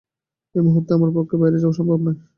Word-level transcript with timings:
এই 0.55 0.63
মুহূর্তে 0.67 0.91
আমার 0.93 1.11
পক্ষে 1.17 1.35
বাইরে 1.41 1.57
যাওয়া 1.59 1.77
সম্ভব 1.79 1.99
নয়। 2.05 2.17